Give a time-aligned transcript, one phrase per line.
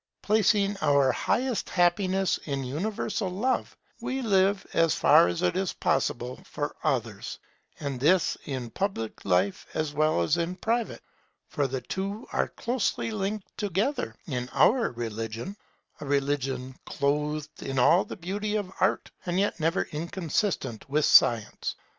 [0.23, 6.39] Placing our highest happiness in universal Love, we live, as far as it is possible,
[6.43, 7.37] for others;
[7.79, 11.03] and this in public life as well as in private;
[11.49, 15.55] for the two are closely linked together in our religion;
[15.99, 21.75] a religion clothed in all the beauty of Art, and yet never inconsistent with Science.